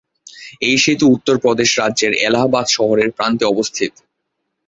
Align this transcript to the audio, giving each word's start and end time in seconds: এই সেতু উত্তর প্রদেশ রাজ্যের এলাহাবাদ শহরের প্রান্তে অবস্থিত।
এই 0.61 0.75
সেতু 0.77 1.05
উত্তর 1.07 1.35
প্রদেশ 1.37 1.69
রাজ্যের 1.77 2.13
এলাহাবাদ 2.27 2.65
শহরের 2.69 3.09
প্রান্তে 3.11 3.43
অবস্থিত। 3.45 3.93